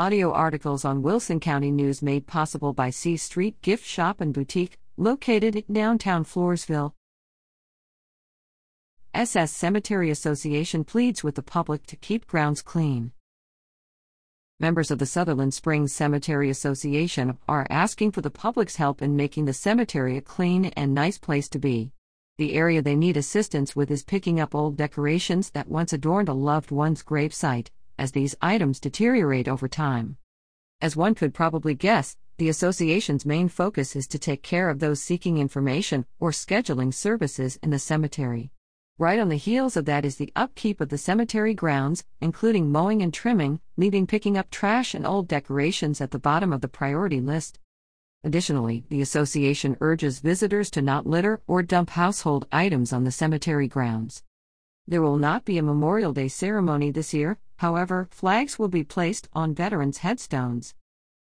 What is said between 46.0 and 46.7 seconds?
at the bottom of the